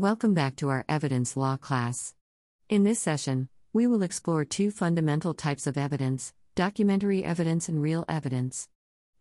Welcome 0.00 0.32
back 0.32 0.56
to 0.56 0.70
our 0.70 0.86
evidence 0.88 1.36
law 1.36 1.58
class. 1.58 2.14
In 2.70 2.84
this 2.84 2.98
session, 2.98 3.50
we 3.74 3.86
will 3.86 4.02
explore 4.02 4.46
two 4.46 4.70
fundamental 4.70 5.34
types 5.34 5.66
of 5.66 5.76
evidence 5.76 6.32
documentary 6.54 7.22
evidence 7.22 7.68
and 7.68 7.82
real 7.82 8.06
evidence. 8.08 8.66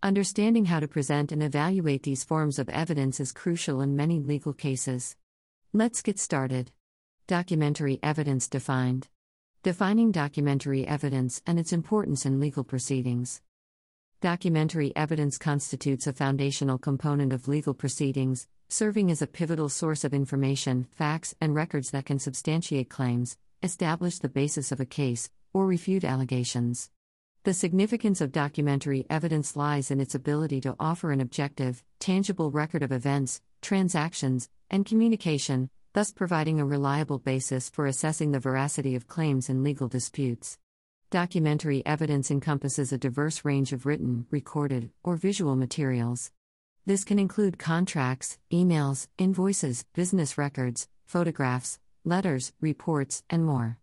Understanding 0.02 0.68
how 0.68 0.80
to 0.80 0.88
present 0.88 1.34
and 1.34 1.44
evaluate 1.44 2.04
these 2.04 2.24
forms 2.24 2.60
of 2.60 2.70
evidence 2.70 3.20
is 3.20 3.34
crucial 3.34 3.82
in 3.82 3.98
many 3.98 4.22
legal 4.22 4.54
cases. 4.54 5.18
Let's 5.74 6.02
get 6.02 6.18
started. 6.18 6.72
Documentary 7.28 8.00
evidence 8.02 8.48
defined. 8.48 9.10
Defining 9.64 10.14
documentary 10.14 10.88
evidence 10.88 11.42
and 11.46 11.60
its 11.60 11.74
importance 11.74 12.26
in 12.26 12.40
legal 12.40 12.64
proceedings. 12.64 13.42
Documentary 14.22 14.94
evidence 14.96 15.38
constitutes 15.38 16.08
a 16.08 16.14
foundational 16.14 16.78
component 16.78 17.34
of 17.34 17.50
legal 17.50 17.74
proceedings, 17.74 18.48
serving 18.70 19.10
as 19.10 19.22
a 19.22 19.28
pivotal 19.28 19.68
source 19.68 20.04
of 20.04 20.14
information, 20.14 20.88
facts, 20.92 21.34
and 21.42 21.56
records 21.56 21.90
that 21.90 22.06
can 22.06 22.20
substantiate 22.20 22.88
claims, 22.88 23.36
establish 23.64 24.20
the 24.20 24.30
basis 24.30 24.72
of 24.72 24.80
a 24.80 24.86
case, 24.86 25.30
or 25.54 25.66
refute 25.66 26.04
allegations. 26.04 26.92
The 27.46 27.54
significance 27.54 28.22
of 28.22 28.32
documentary 28.32 29.08
evidence 29.10 29.56
lies 29.56 29.90
in 29.90 30.00
its 30.00 30.14
ability 30.14 30.62
to 30.62 30.76
offer 30.80 31.12
an 31.12 31.20
objective, 31.20 31.84
tangible 32.00 32.52
record 32.52 32.84
of 32.84 32.92
events, 32.92 33.42
transactions, 33.62 34.50
and 34.70 34.86
communication, 34.86 35.72
thus 35.94 36.12
providing 36.12 36.60
a 36.60 36.66
reliable 36.66 37.18
basis 37.18 37.70
for 37.70 37.88
assessing 37.88 38.32
the 38.32 38.40
veracity 38.40 38.94
of 38.94 39.08
claims 39.08 39.50
in 39.50 39.64
legal 39.64 39.88
disputes. 39.88 40.60
Documentary 41.10 41.84
evidence 41.88 42.30
encompasses 42.30 42.94
a 42.94 42.98
diverse 43.00 43.44
range 43.44 43.74
of 43.74 43.88
written, 43.88 44.28
recorded, 44.30 44.92
or 45.04 45.16
visual 45.16 45.56
materials. 45.56 46.32
This 46.90 47.04
can 47.04 47.20
include 47.20 47.60
contracts, 47.60 48.40
emails, 48.52 49.06
invoices, 49.20 49.86
business 49.94 50.40
records, 50.40 50.88
photographs, 51.06 51.78
letters, 52.04 52.52
reports, 52.62 53.22
and 53.30 53.46
more. 53.46 53.78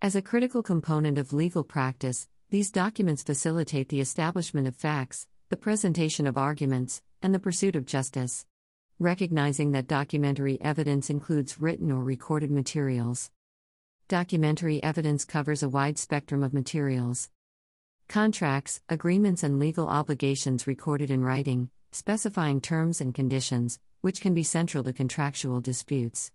As 0.00 0.16
a 0.16 0.22
critical 0.22 0.62
component 0.62 1.18
of 1.18 1.34
legal 1.34 1.64
practice, 1.64 2.28
these 2.48 2.70
documents 2.70 3.22
facilitate 3.22 3.90
the 3.90 4.00
establishment 4.00 4.66
of 4.66 4.74
facts, 4.74 5.26
the 5.50 5.58
presentation 5.58 6.26
of 6.26 6.38
arguments, 6.38 7.02
and 7.20 7.34
the 7.34 7.38
pursuit 7.38 7.76
of 7.76 7.84
justice. 7.84 8.46
Recognizing 8.98 9.72
that 9.72 9.86
documentary 9.86 10.58
evidence 10.62 11.10
includes 11.10 11.60
written 11.60 11.92
or 11.92 12.02
recorded 12.02 12.50
materials. 12.50 13.30
Documentary 14.08 14.82
evidence 14.82 15.26
covers 15.26 15.62
a 15.62 15.68
wide 15.68 15.98
spectrum 15.98 16.42
of 16.42 16.54
materials. 16.54 17.28
Contracts, 18.08 18.80
agreements, 18.88 19.42
and 19.42 19.58
legal 19.58 19.88
obligations 19.88 20.66
recorded 20.66 21.10
in 21.10 21.22
writing, 21.22 21.68
specifying 21.96 22.60
terms 22.60 23.00
and 23.00 23.14
conditions, 23.14 23.78
which 24.02 24.20
can 24.20 24.34
be 24.34 24.42
central 24.42 24.84
to 24.84 24.92
contractual 24.92 25.60
disputes. 25.60 26.30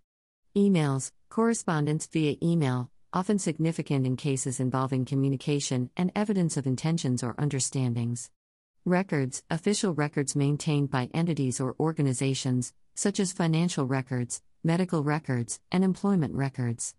Emails, 0.56 1.12
correspondence 1.30 2.06
via 2.06 2.36
email, 2.42 2.90
often 3.12 3.38
significant 3.38 4.04
in 4.04 4.16
cases 4.16 4.58
involving 4.58 5.04
communication 5.04 5.88
and 5.96 6.10
evidence 6.16 6.56
of 6.56 6.66
intentions 6.66 7.22
or 7.22 7.34
understandings. 7.38 8.30
Records, 8.84 9.44
official 9.48 9.94
records 9.94 10.34
maintained 10.34 10.90
by 10.90 11.08
entities 11.14 11.60
or 11.60 11.76
organizations, 11.78 12.72
such 12.96 13.20
as 13.20 13.32
financial 13.32 13.86
records, 13.86 14.42
medical 14.64 15.04
records, 15.04 15.60
and 15.70 15.84
employment 15.84 16.34
records. 16.34 16.94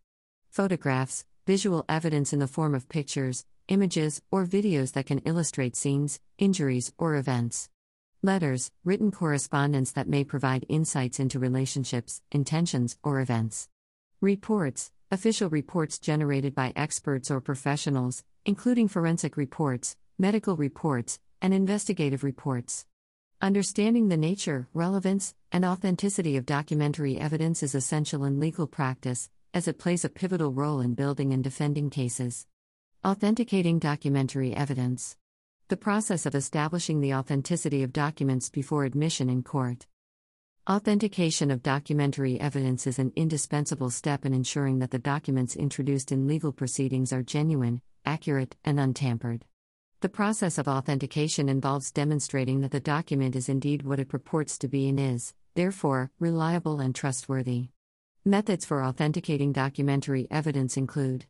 Photographs, 0.49 1.25
visual 1.45 1.83
evidence 1.89 2.31
in 2.31 2.39
the 2.39 2.47
form 2.47 2.73
of 2.73 2.87
pictures, 2.87 3.45
images, 3.67 4.21
or 4.31 4.45
videos 4.45 4.93
that 4.93 5.05
can 5.05 5.19
illustrate 5.19 5.75
scenes, 5.75 6.21
injuries, 6.37 6.93
or 6.97 7.15
events. 7.15 7.69
Letters, 8.25 8.71
written 8.85 9.11
correspondence 9.11 9.91
that 9.91 10.07
may 10.07 10.23
provide 10.23 10.65
insights 10.69 11.19
into 11.19 11.39
relationships, 11.39 12.21
intentions, 12.31 12.97
or 13.03 13.19
events. 13.19 13.67
Reports, 14.21 14.93
official 15.11 15.49
reports 15.49 15.99
generated 15.99 16.55
by 16.55 16.71
experts 16.73 17.29
or 17.29 17.41
professionals, 17.41 18.23
including 18.45 18.87
forensic 18.87 19.35
reports, 19.35 19.97
medical 20.17 20.55
reports, 20.55 21.19
and 21.41 21.53
investigative 21.53 22.23
reports. 22.23 22.85
Understanding 23.41 24.07
the 24.07 24.15
nature, 24.15 24.69
relevance, 24.73 25.35
and 25.51 25.65
authenticity 25.65 26.37
of 26.37 26.45
documentary 26.45 27.19
evidence 27.19 27.61
is 27.61 27.75
essential 27.75 28.23
in 28.23 28.39
legal 28.39 28.67
practice, 28.67 29.29
as 29.53 29.67
it 29.67 29.77
plays 29.77 30.05
a 30.05 30.09
pivotal 30.09 30.53
role 30.53 30.79
in 30.79 30.93
building 30.93 31.33
and 31.33 31.43
defending 31.43 31.89
cases. 31.89 32.47
Authenticating 33.03 33.79
documentary 33.79 34.55
evidence 34.55 35.17
the 35.73 35.77
process 35.77 36.27
of 36.27 36.35
establishing 36.35 37.01
the 37.01 37.15
authenticity 37.15 37.81
of 37.81 37.91
documents 37.91 38.47
before 38.47 38.85
admission 38.85 39.27
in 39.27 39.41
court. 39.41 39.87
Authentication 40.69 41.49
of 41.49 41.63
documentary 41.63 42.39
evidence 42.39 42.85
is 42.85 42.99
an 42.99 43.11
indispensable 43.15 43.89
step 43.89 44.23
in 44.23 44.35
ensuring 44.35 44.77
that 44.77 44.91
the 44.91 44.99
documents 44.99 45.55
introduced 45.55 46.11
in 46.11 46.27
legal 46.27 46.51
proceedings 46.51 47.11
are 47.11 47.23
genuine, 47.23 47.81
accurate, 48.05 48.55
and 48.63 48.79
untampered. 48.79 49.45
The 50.01 50.09
process 50.09 50.59
of 50.59 50.67
authentication 50.67 51.49
involves 51.49 51.91
demonstrating 51.91 52.61
that 52.61 52.69
the 52.69 52.79
document 52.79 53.35
is 53.35 53.49
indeed 53.49 53.81
what 53.81 53.99
it 53.99 54.09
purports 54.09 54.59
to 54.59 54.67
be 54.67 54.87
and 54.87 54.99
is, 54.99 55.33
therefore, 55.55 56.11
reliable 56.19 56.81
and 56.81 56.93
trustworthy. 56.93 57.69
Methods 58.23 58.63
for 58.63 58.83
authenticating 58.83 59.51
documentary 59.51 60.27
evidence 60.29 60.77
include 60.77 61.25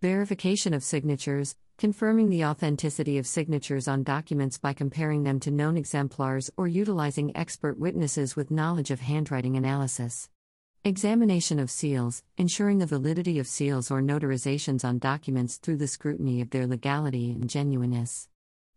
verification 0.00 0.72
of 0.72 0.84
signatures, 0.84 1.56
confirming 1.78 2.30
the 2.30 2.42
authenticity 2.42 3.18
of 3.18 3.26
signatures 3.26 3.86
on 3.86 4.02
documents 4.02 4.56
by 4.56 4.72
comparing 4.72 5.24
them 5.24 5.38
to 5.38 5.50
known 5.50 5.76
exemplars 5.76 6.50
or 6.56 6.66
utilizing 6.66 7.36
expert 7.36 7.78
witnesses 7.78 8.34
with 8.34 8.50
knowledge 8.50 8.90
of 8.90 9.00
handwriting 9.00 9.56
analysis. 9.56 10.30
Examination 10.84 11.58
of 11.58 11.70
seals, 11.70 12.22
ensuring 12.38 12.78
the 12.78 12.86
validity 12.86 13.38
of 13.38 13.46
seals 13.46 13.90
or 13.90 14.00
notarizations 14.00 14.86
on 14.86 14.98
documents 14.98 15.58
through 15.58 15.76
the 15.76 15.86
scrutiny 15.86 16.40
of 16.40 16.48
their 16.48 16.66
legality 16.66 17.30
and 17.30 17.50
genuineness. 17.50 18.28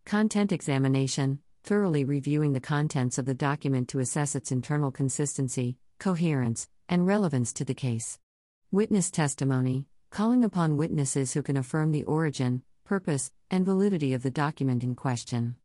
Content 0.05 0.51
examination, 0.51 1.39
thoroughly 1.63 2.03
reviewing 2.03 2.51
the 2.51 2.59
contents 2.59 3.17
of 3.17 3.25
the 3.25 3.33
document 3.33 3.87
to 3.87 3.99
assess 3.99 4.35
its 4.35 4.51
internal 4.51 4.91
consistency, 4.91 5.77
coherence, 5.99 6.67
and 6.89 7.07
relevance 7.07 7.53
to 7.53 7.63
the 7.63 7.73
case. 7.73 8.19
Witness 8.71 9.09
testimony, 9.09 9.85
calling 10.09 10.43
upon 10.43 10.75
witnesses 10.75 11.33
who 11.33 11.41
can 11.41 11.55
affirm 11.55 11.91
the 11.91 12.03
origin, 12.03 12.63
purpose, 12.89 13.31
and 13.51 13.63
validity 13.63 14.15
of 14.15 14.23
the 14.23 14.31
document 14.31 14.83
in 14.83 14.95
question. 14.95 15.55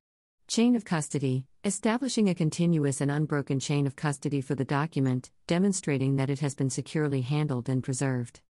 Chain 0.47 0.77
of 0.77 0.85
custody, 0.85 1.47
establishing 1.65 2.29
a 2.29 2.35
continuous 2.35 3.01
and 3.01 3.11
unbroken 3.11 3.59
chain 3.59 3.87
of 3.87 3.97
custody 3.97 4.43
for 4.43 4.55
the 4.55 4.63
document, 4.63 5.31
demonstrating 5.47 6.17
that 6.17 6.29
it 6.29 6.41
has 6.41 6.55
been 6.55 6.69
securely 6.69 7.23
handled 7.23 7.67
and 7.67 7.83
preserved. 7.83 8.43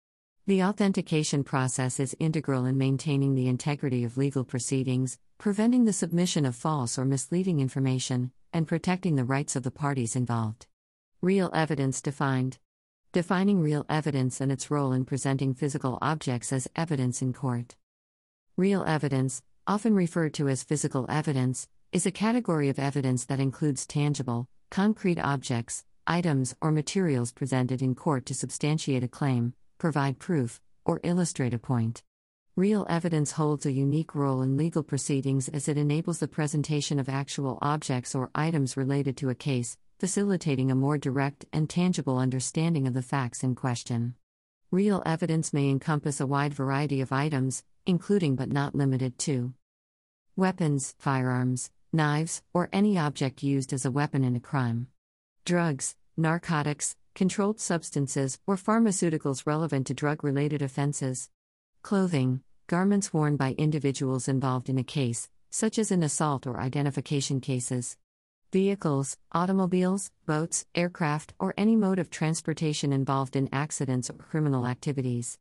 The 0.49 0.65
authentication 0.65 1.45
process 1.45 2.01
is 2.01 2.17
integral 2.19 2.67
in 2.67 2.77
maintaining 2.77 3.37
the 3.37 3.47
integrity 3.47 4.03
of 4.03 4.17
legal 4.17 4.43
proceedings, 4.43 5.21
preventing 5.39 5.85
the 5.85 5.93
submission 5.93 6.45
of 6.45 6.57
false 6.57 6.99
or 6.99 7.05
misleading 7.05 7.61
information, 7.61 8.33
and 8.53 8.67
protecting 8.67 9.15
the 9.15 9.23
rights 9.23 9.55
of 9.55 9.63
the 9.63 9.71
parties 9.71 10.17
involved. 10.17 10.67
Real 11.21 11.49
evidence 11.55 12.03
defined. 12.03 12.59
Defining 13.13 13.61
real 13.61 13.87
evidence 13.89 14.41
and 14.41 14.51
its 14.51 14.69
role 14.69 14.91
in 14.91 15.05
presenting 15.05 15.55
physical 15.55 15.97
objects 16.03 16.53
as 16.53 16.67
evidence 16.75 17.23
in 17.23 17.33
court. 17.33 17.77
Real 18.57 18.85
evidence, 18.85 19.43
often 19.67 19.97
referred 19.97 20.33
to 20.35 20.49
as 20.49 20.63
physical 20.63 21.07
evidence, 21.09 21.67
is 21.91 22.07
a 22.07 22.13
category 22.13 22.69
of 22.69 22.79
evidence 22.79 23.25
that 23.25 23.41
includes 23.41 23.85
tangible, 23.85 24.47
concrete 24.71 25.19
objects, 25.19 25.85
items, 26.07 26.55
or 26.61 26.71
materials 26.71 27.33
presented 27.33 27.83
in 27.83 27.97
court 27.97 28.25
to 28.27 28.33
substantiate 28.33 29.03
a 29.03 29.09
claim, 29.09 29.55
provide 29.79 30.21
proof, 30.21 30.61
or 30.85 31.01
illustrate 31.03 31.53
a 31.53 31.59
point. 31.59 32.05
Real 32.55 32.87
evidence 32.89 33.33
holds 33.33 33.67
a 33.67 33.73
unique 33.73 34.15
role 34.15 34.41
in 34.41 34.57
legal 34.57 34.85
proceedings 34.85 35.49
as 35.49 35.67
it 35.67 35.77
enables 35.77 36.21
the 36.21 36.29
presentation 36.29 37.01
of 37.01 37.09
actual 37.09 37.59
objects 37.61 38.15
or 38.15 38.31
items 38.37 38.77
related 38.77 39.17
to 39.17 39.31
a 39.31 39.35
case, 39.35 39.77
facilitating 39.99 40.71
a 40.71 40.77
more 40.77 40.97
direct 40.97 41.45
and 41.53 41.69
tangible 41.69 42.19
understanding 42.19 42.87
of 42.87 42.95
the 42.95 43.03
facts 43.03 43.43
in 43.43 43.57
question. 43.57 44.15
Real 44.71 45.03
evidence 45.05 45.53
may 45.53 45.69
encompass 45.71 46.21
a 46.21 46.27
wide 46.27 46.55
variety 46.55 47.01
of 47.01 47.11
items, 47.11 47.65
including 47.87 48.37
but 48.37 48.53
not 48.53 48.75
limited 48.75 49.19
to 49.19 49.55
weapons, 50.37 50.95
firearms, 50.99 51.71
knives, 51.93 52.43
or 52.53 52.69
any 52.73 52.99
object 52.99 53.43
used 53.43 53.73
as 53.73 53.85
a 53.85 53.91
weapon 53.91 54.25
in 54.25 54.35
a 54.35 54.41
crime, 54.41 54.89
drugs, 55.45 55.97
narcotics, 56.17 56.97
controlled 57.15 57.61
substances, 57.61 58.39
or 58.47 58.57
pharmaceuticals 58.57 59.47
relevant 59.47 59.87
to 59.87 59.95
drug 59.95 60.25
related 60.25 60.63
offenses, 60.63 61.31
clothing, 61.83 62.41
garments 62.67 63.13
worn 63.13 63.37
by 63.37 63.53
individuals 63.59 64.27
involved 64.27 64.69
in 64.69 64.79
a 64.79 64.85
case, 64.85 65.29
such 65.51 65.79
as 65.79 65.93
in 65.93 66.03
assault 66.03 66.47
or 66.47 66.61
identification 66.61 67.41
cases. 67.41 67.97
Vehicles, 68.53 69.17
automobiles, 69.33 70.11
boats, 70.27 70.65
aircraft, 70.75 71.35
or 71.39 71.55
any 71.57 71.77
mode 71.77 71.99
of 71.99 72.09
transportation 72.11 72.93
involved 72.93 73.37
in 73.37 73.49
accidents 73.53 74.09
or 74.09 74.15
criminal 74.15 74.67
activities. 74.67 75.39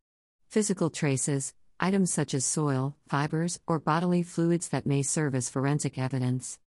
Physical 0.49 0.89
traces, 0.89 1.53
items 1.79 2.13
such 2.13 2.33
as 2.33 2.45
soil, 2.45 2.95
fibers, 3.07 3.59
or 3.67 3.79
bodily 3.79 4.23
fluids 4.23 4.69
that 4.69 4.85
may 4.85 5.01
serve 5.01 5.35
as 5.35 5.49
forensic 5.49 5.97
evidence. 5.97 6.59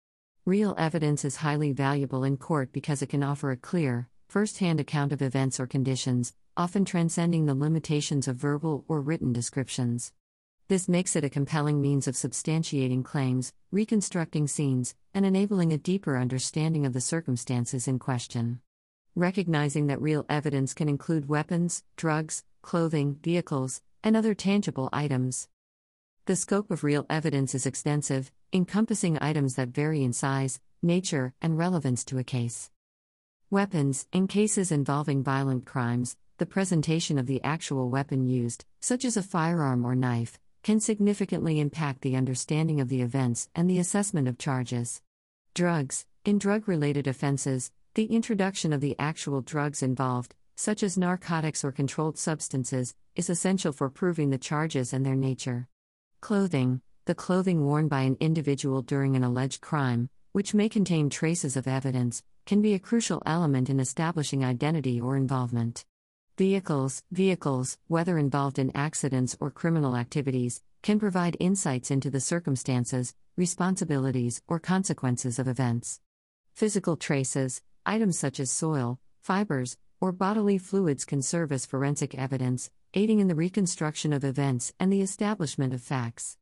Real 0.45 0.75
evidence 0.77 1.25
is 1.25 1.37
highly 1.37 1.71
valuable 1.71 2.23
in 2.23 2.37
court 2.37 2.71
because 2.71 3.01
it 3.01 3.09
can 3.09 3.23
offer 3.23 3.51
a 3.51 3.57
clear, 3.57 4.09
first 4.27 4.59
hand 4.59 4.79
account 4.79 5.11
of 5.11 5.21
events 5.21 5.59
or 5.59 5.67
conditions, 5.67 6.33
often 6.57 6.85
transcending 6.85 7.45
the 7.45 7.55
limitations 7.55 8.27
of 8.27 8.35
verbal 8.35 8.85
or 8.87 9.01
written 9.01 9.33
descriptions. 9.33 10.13
This 10.67 10.89
makes 10.89 11.15
it 11.15 11.23
a 11.23 11.29
compelling 11.29 11.79
means 11.79 12.07
of 12.07 12.15
substantiating 12.15 13.03
claims, 13.03 13.53
reconstructing 13.71 14.47
scenes, 14.47 14.95
and 15.13 15.25
enabling 15.25 15.71
a 15.71 15.77
deeper 15.77 16.17
understanding 16.17 16.85
of 16.85 16.93
the 16.93 17.01
circumstances 17.01 17.87
in 17.87 17.99
question. 17.99 18.61
Recognizing 19.15 19.87
that 19.87 20.01
real 20.01 20.25
evidence 20.27 20.73
can 20.73 20.89
include 20.89 21.29
weapons, 21.29 21.83
drugs, 21.95 22.43
clothing, 22.61 23.19
vehicles, 23.23 23.81
and 24.05 24.15
other 24.15 24.33
tangible 24.33 24.87
items. 24.93 25.49
The 26.25 26.35
scope 26.37 26.71
of 26.71 26.83
real 26.83 27.05
evidence 27.09 27.53
is 27.53 27.65
extensive, 27.65 28.31
encompassing 28.53 29.17
items 29.19 29.55
that 29.55 29.69
vary 29.69 30.03
in 30.03 30.13
size, 30.13 30.61
nature, 30.81 31.33
and 31.41 31.57
relevance 31.57 32.05
to 32.05 32.19
a 32.19 32.23
case. 32.23 32.71
Weapons, 33.49 34.07
in 34.13 34.27
cases 34.27 34.71
involving 34.71 35.23
violent 35.23 35.65
crimes, 35.65 36.15
the 36.37 36.45
presentation 36.45 37.17
of 37.17 37.25
the 37.25 37.43
actual 37.43 37.89
weapon 37.89 38.25
used, 38.25 38.65
such 38.79 39.05
as 39.05 39.17
a 39.17 39.23
firearm 39.23 39.85
or 39.85 39.95
knife, 39.95 40.39
can 40.63 40.79
significantly 40.79 41.59
impact 41.59 42.01
the 42.01 42.15
understanding 42.15 42.81
of 42.81 42.89
the 42.89 43.01
events 43.01 43.49
and 43.55 43.69
the 43.69 43.79
assessment 43.79 44.27
of 44.27 44.37
charges. 44.37 45.01
Drugs, 45.53 46.05
in 46.25 46.37
drug 46.37 46.67
related 46.67 47.07
offenses, 47.07 47.71
the 47.93 48.05
introduction 48.05 48.73
of 48.73 48.81
the 48.81 48.95
actual 48.99 49.41
drugs 49.41 49.81
involved, 49.81 50.35
such 50.55 50.83
as 50.83 50.97
narcotics 50.97 51.63
or 51.63 51.71
controlled 51.71 52.17
substances, 52.17 52.95
is 53.15 53.29
essential 53.29 53.71
for 53.71 53.89
proving 53.89 54.29
the 54.29 54.37
charges 54.37 54.93
and 54.93 55.05
their 55.05 55.15
nature. 55.15 55.67
Clothing, 56.21 56.81
the 57.05 57.15
clothing 57.15 57.65
worn 57.65 57.87
by 57.87 58.01
an 58.01 58.17
individual 58.19 58.81
during 58.81 59.15
an 59.15 59.23
alleged 59.23 59.61
crime, 59.61 60.09
which 60.31 60.53
may 60.53 60.67
contain 60.67 61.09
traces 61.09 61.55
of 61.55 61.67
evidence, 61.67 62.23
can 62.45 62.61
be 62.61 62.73
a 62.73 62.79
crucial 62.79 63.21
element 63.25 63.69
in 63.69 63.79
establishing 63.79 64.43
identity 64.43 64.99
or 64.99 65.15
involvement. 65.15 65.85
Vehicles, 66.37 67.03
vehicles, 67.11 67.77
whether 67.87 68.17
involved 68.17 68.59
in 68.59 68.75
accidents 68.75 69.37
or 69.39 69.49
criminal 69.49 69.95
activities, 69.95 70.61
can 70.81 70.99
provide 70.99 71.37
insights 71.39 71.89
into 71.89 72.09
the 72.09 72.19
circumstances, 72.19 73.15
responsibilities, 73.37 74.41
or 74.47 74.59
consequences 74.59 75.39
of 75.39 75.47
events. 75.47 76.01
Physical 76.53 76.97
traces, 76.97 77.61
items 77.85 78.19
such 78.19 78.39
as 78.39 78.51
soil, 78.51 78.99
fibers, 79.21 79.77
or 79.99 80.11
bodily 80.11 80.57
fluids 80.57 81.05
can 81.05 81.21
serve 81.21 81.51
as 81.51 81.65
forensic 81.65 82.15
evidence, 82.15 82.69
aiding 82.93 83.19
in 83.19 83.27
the 83.27 83.35
reconstruction 83.35 84.13
of 84.13 84.23
events 84.23 84.73
and 84.79 84.91
the 84.91 85.01
establishment 85.01 85.73
of 85.73 85.81
facts. 85.81 86.37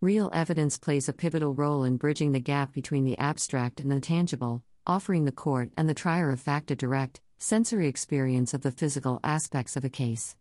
Real 0.00 0.30
evidence 0.32 0.78
plays 0.78 1.08
a 1.08 1.12
pivotal 1.12 1.54
role 1.54 1.82
in 1.82 1.96
bridging 1.96 2.32
the 2.32 2.40
gap 2.40 2.72
between 2.72 3.04
the 3.04 3.18
abstract 3.18 3.80
and 3.80 3.90
the 3.90 4.00
tangible, 4.00 4.62
offering 4.86 5.24
the 5.24 5.32
court 5.32 5.70
and 5.76 5.88
the 5.88 5.94
trier 5.94 6.30
of 6.30 6.40
fact 6.40 6.70
a 6.70 6.76
direct, 6.76 7.20
sensory 7.38 7.88
experience 7.88 8.54
of 8.54 8.62
the 8.62 8.70
physical 8.70 9.20
aspects 9.24 9.76
of 9.76 9.84
a 9.84 9.88
case. 9.88 10.36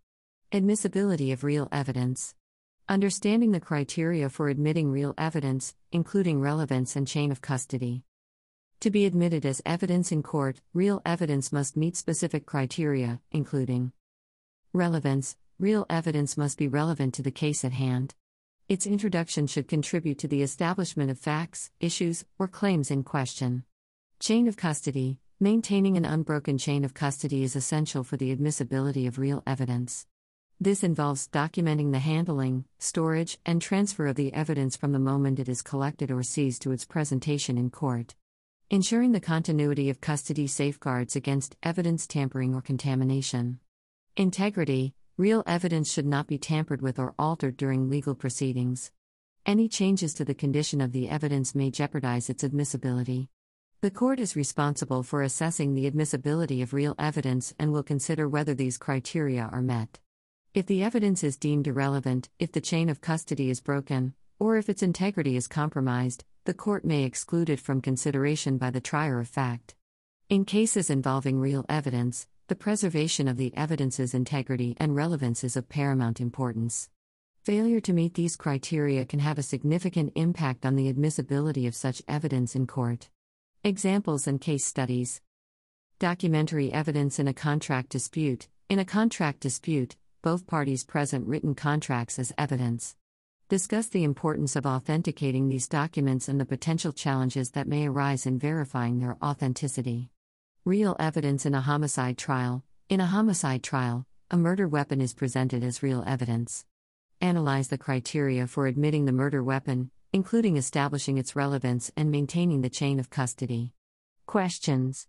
Admissibility 0.52 1.32
of 1.32 1.44
real 1.44 1.68
evidence. 1.72 2.36
Understanding 2.88 3.52
the 3.52 3.60
criteria 3.60 4.30
for 4.30 4.50
admitting 4.50 4.92
real 4.92 5.14
evidence, 5.18 5.74
including 5.92 6.40
relevance 6.40 6.96
and 6.96 7.08
chain 7.08 7.32
of 7.32 7.42
custody. 7.42 8.04
To 8.86 8.92
be 8.92 9.08
admitted 9.08 9.48
as 9.48 9.64
evidence 9.66 10.12
in 10.12 10.22
court, 10.22 10.62
real 10.72 11.02
evidence 11.08 11.52
must 11.52 11.76
meet 11.76 11.98
specific 11.98 12.46
criteria, 12.46 13.20
including 13.32 13.94
relevance. 14.74 15.38
Real 15.58 15.88
evidence 15.90 16.38
must 16.38 16.60
be 16.60 16.68
relevant 16.68 17.16
to 17.16 17.24
the 17.24 17.32
case 17.32 17.66
at 17.66 17.72
hand. 17.72 18.14
Its 18.70 18.86
introduction 18.86 19.48
should 19.48 19.68
contribute 19.68 20.20
to 20.20 20.28
the 20.28 20.44
establishment 20.44 21.10
of 21.10 21.18
facts, 21.18 21.72
issues, 21.80 22.26
or 22.38 22.48
claims 22.48 22.92
in 22.92 23.02
question. 23.02 23.64
Chain 24.20 24.48
of 24.48 24.56
custody. 24.56 25.18
Maintaining 25.40 25.98
an 25.98 26.06
unbroken 26.06 26.60
chain 26.60 26.86
of 26.86 26.94
custody 26.94 27.42
is 27.42 27.56
essential 27.56 28.04
for 28.04 28.18
the 28.18 28.32
admissibility 28.32 29.08
of 29.08 29.18
real 29.18 29.42
evidence. 29.48 30.06
This 30.62 30.84
involves 30.84 31.28
documenting 31.28 31.92
the 31.92 31.98
handling, 31.98 32.66
storage, 32.78 33.40
and 33.48 33.60
transfer 33.60 34.06
of 34.06 34.16
the 34.16 34.32
evidence 34.32 34.78
from 34.78 34.92
the 34.92 35.00
moment 35.00 35.40
it 35.40 35.50
is 35.50 35.64
collected 35.64 36.12
or 36.12 36.22
seized 36.22 36.62
to 36.62 36.72
its 36.72 36.86
presentation 36.86 37.58
in 37.58 37.72
court. 37.72 38.14
Ensuring 38.72 39.12
the 39.12 39.20
continuity 39.20 39.92
of 39.92 40.02
custody 40.02 40.48
safeguards 40.48 41.16
against 41.16 41.56
evidence 41.62 42.08
tampering 42.08 42.56
or 42.56 42.64
contamination. 42.64 43.60
Integrity 44.18 44.96
Real 45.18 45.44
evidence 45.46 45.94
should 45.94 46.08
not 46.08 46.26
be 46.26 46.40
tampered 46.40 46.82
with 46.82 46.98
or 46.98 47.14
altered 47.20 47.58
during 47.58 47.92
legal 47.92 48.16
proceedings. 48.16 48.92
Any 49.46 49.70
changes 49.70 50.16
to 50.16 50.26
the 50.26 50.34
condition 50.34 50.82
of 50.82 50.94
the 50.94 51.10
evidence 51.10 51.54
may 51.54 51.70
jeopardize 51.70 52.28
its 52.28 52.44
admissibility. 52.44 53.30
The 53.82 53.92
court 53.92 54.20
is 54.20 54.36
responsible 54.36 55.04
for 55.04 55.22
assessing 55.22 55.76
the 55.76 55.86
admissibility 55.86 56.64
of 56.64 56.74
real 56.74 56.96
evidence 56.98 57.54
and 57.60 57.72
will 57.72 57.84
consider 57.84 58.28
whether 58.28 58.56
these 58.56 58.80
criteria 58.80 59.48
are 59.52 59.62
met. 59.62 60.00
If 60.56 60.66
the 60.66 60.82
evidence 60.82 61.24
is 61.24 61.38
deemed 61.38 61.68
irrelevant, 61.68 62.30
if 62.40 62.52
the 62.52 62.62
chain 62.62 62.90
of 62.90 63.00
custody 63.00 63.52
is 63.52 63.62
broken, 63.62 64.16
or 64.40 64.58
if 64.58 64.70
its 64.70 64.82
integrity 64.82 65.36
is 65.38 65.48
compromised, 65.48 66.26
the 66.46 66.54
court 66.54 66.86
may 66.86 67.04
exclude 67.04 67.50
it 67.50 67.60
from 67.60 67.82
consideration 67.82 68.58
by 68.60 68.70
the 68.70 68.80
trier 68.80 69.20
of 69.20 69.28
fact. 69.28 69.74
In 70.30 70.46
cases 70.46 70.92
involving 70.92 71.40
real 71.40 71.66
evidence, 71.68 72.28
the 72.48 72.56
preservation 72.56 73.28
of 73.28 73.38
the 73.38 73.52
evidence's 73.58 74.14
integrity 74.14 74.78
and 74.78 74.96
relevance 74.96 75.44
is 75.44 75.58
of 75.58 75.68
paramount 75.68 76.22
importance. 76.22 76.90
Failure 77.44 77.80
to 77.80 77.94
meet 77.94 78.14
these 78.14 78.36
criteria 78.36 79.06
can 79.06 79.20
have 79.20 79.40
a 79.40 79.44
significant 79.44 80.14
impact 80.16 80.68
on 80.68 80.76
the 80.76 80.88
admissibility 80.88 81.66
of 81.66 81.76
such 81.76 82.04
evidence 82.08 82.56
in 82.56 82.68
court. 82.68 83.10
Examples 83.64 84.28
and 84.28 84.40
case 84.40 84.66
studies 84.66 85.22
Documentary 85.98 86.72
evidence 86.72 87.18
in 87.18 87.28
a 87.28 87.34
contract 87.34 87.90
dispute. 87.90 88.50
In 88.70 88.78
a 88.78 88.86
contract 88.86 89.40
dispute, 89.40 89.96
both 90.22 90.46
parties 90.46 90.84
present 90.84 91.26
written 91.26 91.56
contracts 91.56 92.20
as 92.20 92.34
evidence. 92.38 92.96
Discuss 93.48 93.86
the 93.90 94.04
importance 94.04 94.56
of 94.56 94.66
authenticating 94.66 95.50
these 95.50 95.68
documents 95.68 96.28
and 96.28 96.42
the 96.42 96.48
potential 96.48 96.92
challenges 96.92 97.52
that 97.52 97.68
may 97.68 97.86
arise 97.86 98.26
in 98.26 98.40
verifying 98.40 98.98
their 98.98 99.18
authenticity. 99.22 100.10
Real 100.64 100.96
evidence 101.00 101.46
in 101.46 101.54
a 101.54 101.62
homicide 101.62 102.18
trial. 102.18 102.64
In 102.90 103.00
a 103.00 103.06
homicide 103.06 103.62
trial, 103.62 104.08
a 104.32 104.38
murder 104.38 104.68
weapon 104.68 105.00
is 105.00 105.14
presented 105.14 105.64
as 105.64 105.84
real 105.84 106.04
evidence. 106.08 106.66
Analyze 107.22 107.68
the 107.68 107.78
criteria 107.78 108.48
for 108.48 108.66
admitting 108.66 109.06
the 109.06 109.12
murder 109.12 109.44
weapon, 109.44 109.92
including 110.12 110.58
establishing 110.58 111.20
its 111.20 111.36
relevance 111.36 111.92
and 111.96 112.10
maintaining 112.10 112.62
the 112.62 112.70
chain 112.72 113.00
of 113.00 113.12
custody. 113.12 113.74
Questions 114.26 115.08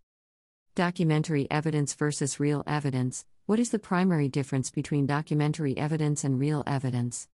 Documentary 0.74 1.50
evidence 1.50 1.94
versus 1.94 2.38
real 2.38 2.62
evidence 2.66 3.24
What 3.46 3.58
is 3.58 3.70
the 3.70 3.78
primary 3.78 4.28
difference 4.28 4.70
between 4.70 5.06
documentary 5.06 5.74
evidence 5.78 6.22
and 6.22 6.38
real 6.38 6.62
evidence? 6.66 7.28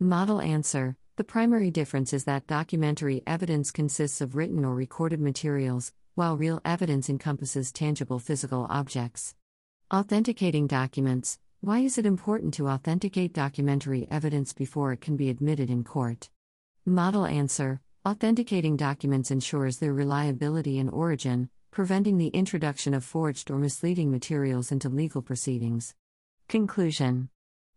Model 0.00 0.40
answer 0.40 0.96
The 1.16 1.22
primary 1.22 1.70
difference 1.70 2.12
is 2.12 2.24
that 2.24 2.48
documentary 2.48 3.22
evidence 3.28 3.70
consists 3.70 4.20
of 4.20 4.34
written 4.34 4.64
or 4.64 4.74
recorded 4.74 5.20
materials, 5.20 5.92
while 6.16 6.36
real 6.36 6.60
evidence 6.64 7.08
encompasses 7.08 7.70
tangible 7.70 8.18
physical 8.18 8.66
objects. 8.68 9.36
Authenticating 9.92 10.66
documents 10.66 11.38
Why 11.60 11.78
is 11.78 11.96
it 11.96 12.06
important 12.06 12.54
to 12.54 12.68
authenticate 12.68 13.32
documentary 13.32 14.08
evidence 14.10 14.52
before 14.52 14.92
it 14.92 15.00
can 15.00 15.16
be 15.16 15.30
admitted 15.30 15.70
in 15.70 15.84
court? 15.84 16.28
Model 16.84 17.24
answer 17.24 17.80
Authenticating 18.04 18.76
documents 18.76 19.30
ensures 19.30 19.78
their 19.78 19.94
reliability 19.94 20.80
and 20.80 20.90
origin, 20.90 21.50
preventing 21.70 22.18
the 22.18 22.34
introduction 22.34 22.94
of 22.94 23.04
forged 23.04 23.48
or 23.48 23.58
misleading 23.58 24.10
materials 24.10 24.72
into 24.72 24.88
legal 24.88 25.22
proceedings. 25.22 25.94
Conclusion 26.48 27.28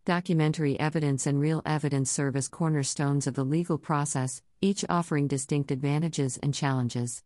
Documentary 0.08 0.80
evidence 0.80 1.28
and 1.28 1.38
real 1.38 1.62
evidence 1.66 2.10
serve 2.10 2.38
as 2.38 2.48
cornerstones 2.48 3.28
of 3.28 3.34
the 3.34 3.44
legal 3.44 3.78
process, 3.78 4.42
each 4.62 4.86
offering 4.88 5.28
distinct 5.28 5.70
advantages 5.70 6.40
and 6.42 6.54
challenges. 6.54 7.24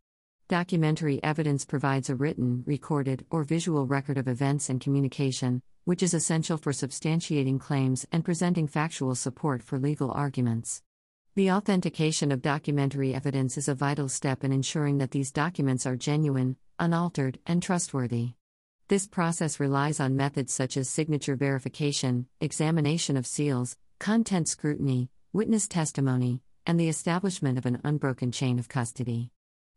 Documentary 0.47 1.23
evidence 1.23 1.63
provides 1.63 2.09
a 2.09 2.15
written, 2.15 2.63
recorded, 2.65 3.23
or 3.29 3.43
visual 3.43 3.85
record 3.85 4.17
of 4.17 4.27
events 4.27 4.67
and 4.67 4.81
communication, 4.81 5.61
which 5.85 6.01
is 6.01 6.15
essential 6.15 6.57
for 6.57 6.71
substantiating 6.71 7.59
claims 7.59 8.07
and 8.11 8.25
presenting 8.25 8.65
factual 8.65 9.13
support 9.13 9.61
for 9.61 9.77
legal 9.77 10.09
arguments. 10.09 10.81
The 11.35 11.51
authentication 11.51 12.31
of 12.31 12.41
documentary 12.41 13.13
evidence 13.13 13.59
is 13.59 13.67
a 13.67 13.75
vital 13.75 14.09
step 14.09 14.43
in 14.43 14.51
ensuring 14.51 14.97
that 14.97 15.11
these 15.11 15.31
documents 15.31 15.85
are 15.85 15.95
genuine, 15.95 16.55
unaltered, 16.79 17.37
and 17.45 17.61
trustworthy. 17.61 18.31
This 18.91 19.07
process 19.07 19.57
relies 19.57 20.01
on 20.01 20.17
methods 20.17 20.51
such 20.51 20.75
as 20.75 20.89
signature 20.89 21.37
verification, 21.37 22.27
examination 22.41 23.15
of 23.15 23.25
seals, 23.25 23.77
content 23.99 24.49
scrutiny, 24.49 25.09
witness 25.31 25.65
testimony, 25.65 26.41
and 26.65 26.77
the 26.77 26.89
establishment 26.89 27.57
of 27.57 27.65
an 27.65 27.79
unbroken 27.85 28.33
chain 28.33 28.59
of 28.59 28.67
custody. 28.67 29.31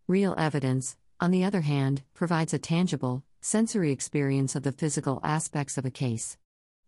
Real 0.09 0.35
evidence, 0.37 0.97
on 1.21 1.31
the 1.31 1.45
other 1.45 1.61
hand, 1.61 2.03
provides 2.13 2.53
a 2.53 2.59
tangible, 2.59 3.23
sensory 3.41 3.93
experience 3.93 4.57
of 4.57 4.65
the 4.65 4.73
physical 4.73 5.21
aspects 5.23 5.79
of 5.79 5.85
a 5.85 5.93
case. 5.93 6.37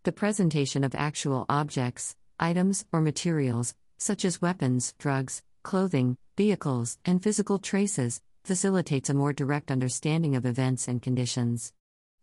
The 0.03 0.11
presentation 0.11 0.83
of 0.83 0.97
actual 0.97 1.47
objects, 1.49 2.17
items, 2.41 2.87
or 2.91 3.01
materials, 3.01 3.77
such 3.99 4.25
as 4.25 4.43
weapons, 4.43 4.95
drugs, 4.99 5.45
clothing, 5.63 6.17
vehicles, 6.37 6.99
and 7.05 7.23
physical 7.23 7.61
traces, 7.61 8.21
facilitates 8.43 9.09
a 9.09 9.15
more 9.15 9.33
direct 9.33 9.71
understanding 9.71 10.35
of 10.35 10.45
events 10.45 10.89
and 10.89 11.01
conditions. 11.01 11.73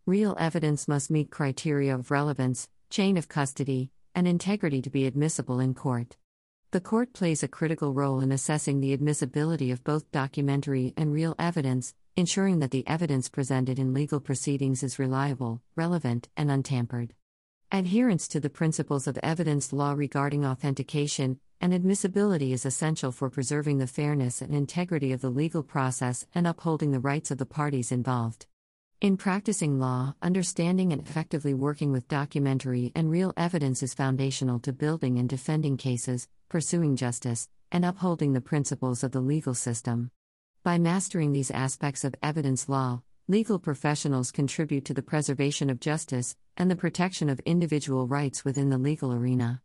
Real 0.06 0.36
evidence 0.38 0.86
must 0.86 1.10
meet 1.10 1.30
criteria 1.30 1.94
of 1.94 2.10
relevance, 2.10 2.68
chain 2.90 3.16
of 3.16 3.26
custody, 3.26 3.90
and 4.14 4.28
integrity 4.28 4.82
to 4.82 4.90
be 4.90 5.06
admissible 5.06 5.60
in 5.60 5.72
court. 5.72 6.18
The 6.72 6.80
court 6.82 7.14
plays 7.14 7.42
a 7.42 7.48
critical 7.48 7.94
role 7.94 8.20
in 8.20 8.30
assessing 8.30 8.80
the 8.80 8.92
admissibility 8.92 9.70
of 9.70 9.82
both 9.82 10.12
documentary 10.12 10.92
and 10.98 11.10
real 11.10 11.34
evidence, 11.38 11.94
ensuring 12.16 12.58
that 12.58 12.70
the 12.70 12.86
evidence 12.86 13.30
presented 13.30 13.78
in 13.78 13.94
legal 13.94 14.20
proceedings 14.20 14.82
is 14.82 14.98
reliable, 14.98 15.62
relevant, 15.74 16.28
and 16.36 16.50
untampered. 16.50 17.14
Adherence 17.72 18.28
to 18.28 18.40
the 18.40 18.50
principles 18.50 19.06
of 19.06 19.18
evidence 19.22 19.72
law 19.72 19.92
regarding 19.92 20.44
authentication 20.44 21.40
and 21.62 21.72
admissibility 21.72 22.52
is 22.52 22.66
essential 22.66 23.10
for 23.10 23.30
preserving 23.30 23.78
the 23.78 23.86
fairness 23.86 24.42
and 24.42 24.54
integrity 24.54 25.12
of 25.12 25.22
the 25.22 25.30
legal 25.30 25.62
process 25.62 26.26
and 26.34 26.46
upholding 26.46 26.90
the 26.90 27.00
rights 27.00 27.30
of 27.30 27.38
the 27.38 27.46
parties 27.46 27.90
involved. 27.90 28.44
In 29.04 29.18
practicing 29.18 29.78
law, 29.78 30.14
understanding 30.22 30.90
and 30.90 31.02
effectively 31.02 31.52
working 31.52 31.92
with 31.92 32.08
documentary 32.08 32.90
and 32.94 33.10
real 33.10 33.34
evidence 33.36 33.82
is 33.82 33.92
foundational 33.92 34.58
to 34.60 34.72
building 34.72 35.18
and 35.18 35.28
defending 35.28 35.76
cases, 35.76 36.26
pursuing 36.48 36.96
justice, 36.96 37.50
and 37.70 37.84
upholding 37.84 38.32
the 38.32 38.40
principles 38.40 39.04
of 39.04 39.12
the 39.12 39.20
legal 39.20 39.52
system. 39.52 40.10
By 40.62 40.78
mastering 40.78 41.32
these 41.32 41.50
aspects 41.50 42.02
of 42.02 42.14
evidence 42.22 42.66
law, 42.66 43.02
legal 43.28 43.58
professionals 43.58 44.32
contribute 44.32 44.86
to 44.86 44.94
the 44.94 45.02
preservation 45.02 45.68
of 45.68 45.80
justice 45.80 46.34
and 46.56 46.70
the 46.70 46.74
protection 46.74 47.28
of 47.28 47.40
individual 47.40 48.08
rights 48.08 48.42
within 48.42 48.70
the 48.70 48.78
legal 48.78 49.12
arena. 49.12 49.60